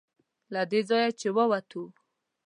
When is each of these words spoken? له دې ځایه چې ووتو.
له 0.53 0.61
دې 0.71 0.79
ځایه 0.89 1.11
چې 1.19 1.27
ووتو. 1.35 1.83